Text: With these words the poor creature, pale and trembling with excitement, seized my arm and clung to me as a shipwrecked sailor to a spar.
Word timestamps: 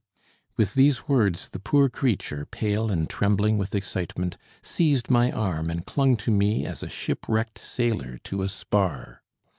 With 0.57 0.73
these 0.73 1.07
words 1.07 1.49
the 1.49 1.59
poor 1.59 1.87
creature, 1.87 2.47
pale 2.49 2.89
and 2.89 3.07
trembling 3.07 3.59
with 3.59 3.75
excitement, 3.75 4.35
seized 4.63 5.11
my 5.11 5.31
arm 5.31 5.69
and 5.69 5.85
clung 5.85 6.17
to 6.25 6.31
me 6.31 6.65
as 6.65 6.81
a 6.81 6.89
shipwrecked 6.89 7.59
sailor 7.59 8.17
to 8.23 8.41
a 8.41 8.49
spar. 8.49 9.21